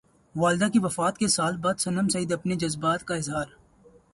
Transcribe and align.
والدہ 0.35 0.67
کی 0.73 0.79
وفات 0.79 1.17
کے 1.17 1.27
سال 1.27 1.57
بعد 1.57 1.79
صنم 1.79 2.07
سعید 2.07 2.29
کا 2.29 2.35
اپنے 2.35 2.55
جذبات 2.55 3.03
کا 3.03 3.15
اظہار 3.15 3.45